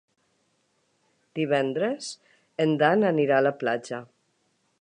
Divendres 1.41 2.09
en 2.67 2.75
Dan 2.85 3.09
anirà 3.15 3.41
a 3.41 3.49
la 3.49 3.57
platja. 3.65 4.05